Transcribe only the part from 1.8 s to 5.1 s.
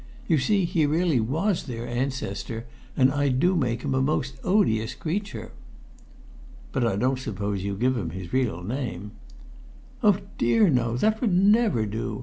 ancestor, and I do make him a most odious